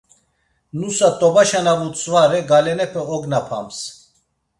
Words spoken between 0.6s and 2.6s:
Nusa t̆obașa na vutzvare,